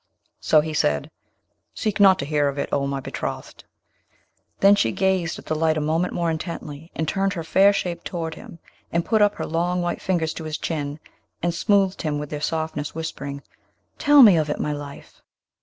So 0.39 0.61
he 0.61 0.73
said, 0.73 1.11
'Seek 1.75 1.99
not 1.99 2.17
to 2.17 2.25
hear 2.25 2.47
of 2.47 2.57
it, 2.57 2.69
O 2.71 2.87
my 2.87 2.99
betrothed!' 2.99 3.65
Then 4.59 4.73
she 4.73 4.91
gazed 4.91 5.37
at 5.37 5.45
the 5.45 5.53
light 5.53 5.77
a 5.77 5.79
moment 5.79 6.11
more 6.11 6.31
intently, 6.31 6.89
and 6.95 7.07
turned 7.07 7.33
her 7.33 7.43
fair 7.43 7.71
shape 7.71 8.03
toward 8.03 8.33
him, 8.33 8.57
and 8.91 9.05
put 9.05 9.21
up 9.21 9.35
her 9.35 9.45
long 9.45 9.83
white 9.83 10.01
fingers 10.01 10.33
to 10.33 10.45
his 10.45 10.57
chin, 10.57 10.99
and 11.43 11.53
smoothed 11.53 12.01
him 12.01 12.17
with 12.17 12.31
their 12.31 12.41
softness, 12.41 12.95
whispering, 12.95 13.43
'Tell 13.99 14.23
me 14.23 14.37
of 14.37 14.49
it, 14.49 14.59
my 14.59 14.71
life!' 14.73 15.21